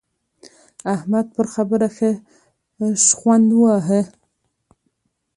[0.95, 2.11] احمد پر خبره ښه
[3.05, 4.01] شخوند وواهه.